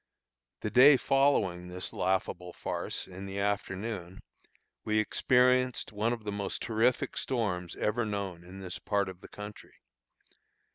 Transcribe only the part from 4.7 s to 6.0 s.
we experienced